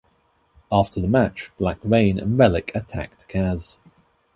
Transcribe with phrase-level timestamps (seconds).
[0.71, 3.77] After the match, Black Reign and Rellik attacked Kaz.